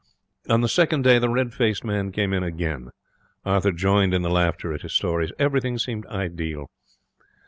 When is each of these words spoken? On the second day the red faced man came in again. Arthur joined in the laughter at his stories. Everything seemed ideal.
On 0.49 0.61
the 0.61 0.67
second 0.67 1.03
day 1.03 1.19
the 1.19 1.29
red 1.29 1.53
faced 1.53 1.83
man 1.83 2.11
came 2.11 2.33
in 2.33 2.41
again. 2.41 2.89
Arthur 3.45 3.71
joined 3.71 4.15
in 4.15 4.23
the 4.23 4.31
laughter 4.31 4.73
at 4.73 4.81
his 4.81 4.93
stories. 4.93 5.31
Everything 5.37 5.77
seemed 5.77 6.07
ideal. 6.07 6.71